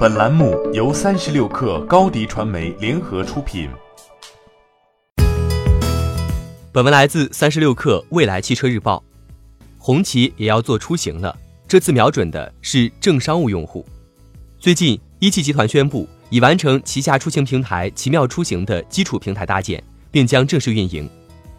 [0.00, 3.68] 本栏目由三十六氪高低传媒联合出品。
[6.72, 9.04] 本文来自三十六氪未来汽车日报。
[9.76, 11.36] 红旗也要做出行了，
[11.68, 13.84] 这次瞄准的是正商务用户。
[14.58, 21.06] 最近，一汽集团宣布已完成旗下出行平台奇妙出行的基础平台搭建，并将正式运营。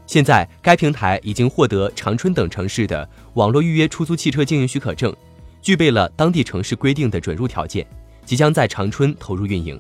[0.08, 5.16] 现在，该平台已经获得长春等城市的网络预约出租汽车经营许可证，
[5.62, 7.86] 具备了当地城市规定的准入条件。
[8.26, 9.80] 即将在长春投入运营，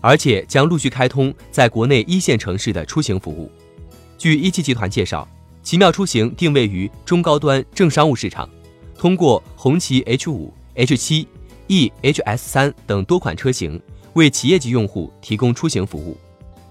[0.00, 3.50] 而且将陆续开通在国内一线城市的出行服务。
[4.18, 5.26] 据一汽集团介绍，
[5.62, 8.48] 奇妙出行定位于中高端正商务市场，
[8.98, 11.28] 通过红旗 H 五、H 七、
[11.68, 13.80] E、HS 三等多款车型，
[14.14, 16.18] 为企业级用户提供出行服务。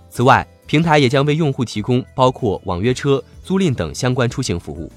[0.09, 4.91] 此外，平台也将为用户提供包括网约车、租赁等相关出行服务。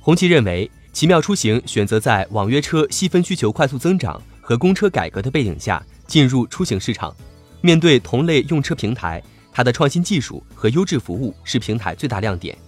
[0.00, 4.20] 红旗认为，奇妙出行选择在网约车细分需求快速增长。
[4.42, 7.16] 和公车改革的背景下进入出行市场，
[7.62, 9.22] 面对同类用车平台，
[9.52, 12.58] 它的创新技术和优质服务是平台最大亮点。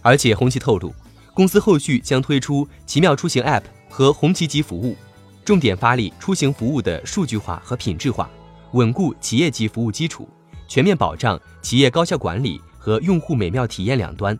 [0.00, 0.94] 而且红旗透露，
[1.34, 4.96] 公司后续将推出奇妙出行 App 和红旗级服务，
[5.44, 8.30] 重点发力出行服务的数据化和品质化，
[8.72, 10.28] 稳固企业级服务基础，
[10.68, 14.38] 全面保障企业高效管理和用户美妙体验两端。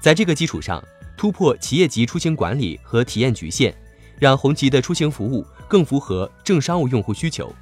[0.00, 0.82] 在这个基础上，
[1.16, 3.74] 突破企业级出行管理和体验局限，
[4.18, 5.44] 让红旗的出行服务。
[5.66, 7.52] 更符合正商务用户需求，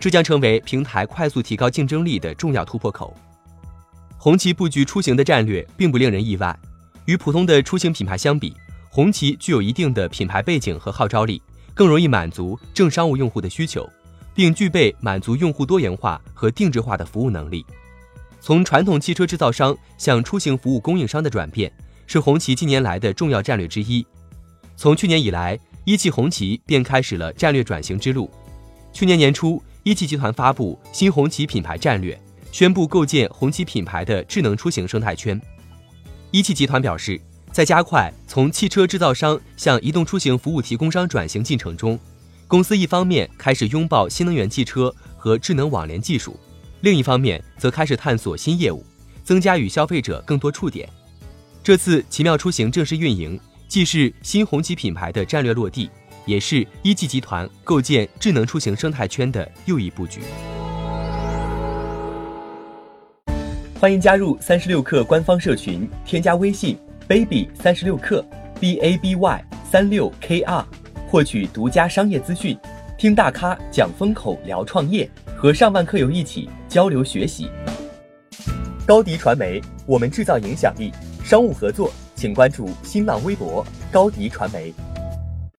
[0.00, 3.14] 这将成为平台快速提高竞争力的重要突破口。
[4.16, 6.58] 红旗布局出行的战略并不令人意外，
[7.04, 8.56] 与普通的出行品牌相比，
[8.88, 11.40] 红旗具有一定的品牌背景和号召力，
[11.74, 13.88] 更容易满足正商务用户的需求，
[14.34, 17.64] 并具备满足用户多元化和定制化的服务能力。
[18.40, 21.70] 从传统汽车制造商向出行服务供应商的转变，
[22.06, 24.04] 是红旗近年来的重要战略之一。
[24.74, 25.56] 从去年以来。
[25.84, 28.30] 一汽红旗便开始了战略转型之路。
[28.92, 32.18] 去年年初，一汽集团发布新红旗品牌战略，
[32.52, 35.40] 宣布构建红旗品牌的智能出行生态圈。
[36.30, 37.20] 一汽集团表示，
[37.50, 41.98] 在加快从汽车制造商向移动出行服务提供商转型进程中，
[42.46, 46.38] 公司一方面开始拥抱新能源汽车和智能网联技术，
[46.82, 48.86] 另一方面则开始探索新业务，
[49.24, 50.88] 增加与消费者更多触点。
[51.60, 53.38] 这次奇妙出行正式运营。
[53.72, 55.88] 既是新红旗品牌的战略落地，
[56.26, 60.20] 也是一汽集团构建智能出行生态圈的又一布局。
[63.80, 66.78] 欢迎加入三十六氪官方社群，添加微信
[67.08, 68.22] baby 三十六氪
[68.60, 70.66] b a b y 三六 k r，
[71.08, 72.54] 获取独家商业资讯，
[72.98, 77.48] 听大咖讲风口，聊创业，和上万客友一起交流学习。
[78.86, 80.92] 高迪传媒，我们制造影响力，
[81.24, 81.90] 商务合作。
[82.22, 84.72] 请关注新浪微博高迪传媒。